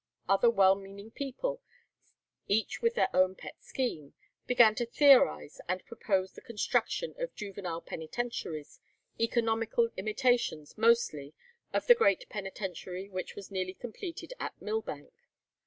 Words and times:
Other 0.27 0.49
well 0.49 0.73
meaning 0.73 1.11
people, 1.11 1.61
each 2.47 2.81
with 2.81 2.95
their 2.95 3.15
own 3.15 3.35
pet 3.35 3.61
scheme, 3.61 4.15
began 4.47 4.73
to 4.73 4.85
theorize 4.87 5.61
and 5.69 5.85
propose 5.85 6.31
the 6.33 6.41
construction 6.41 7.13
of 7.19 7.35
juvenile 7.35 7.81
penitentiaries, 7.81 8.79
economical 9.19 9.91
imitations 9.97 10.75
mostly 10.75 11.35
of 11.71 11.85
the 11.85 11.93
great 11.93 12.27
penitentiary 12.29 13.09
which 13.09 13.35
was 13.35 13.51
nearly 13.51 13.75
completed 13.75 14.33
at 14.39 14.59
Millbank. 14.59 15.13